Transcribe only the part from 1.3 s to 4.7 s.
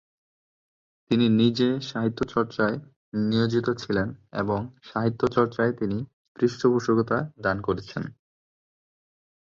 নিজে সাহিত্যচর্চায় নিয়োজিত ছিলেন এবং